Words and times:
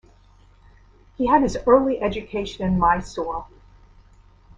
He 1.15 1.27
had 1.27 1.43
his 1.43 1.59
early 1.67 2.01
education 2.01 2.65
in 2.65 2.79
Mysore. 2.79 3.45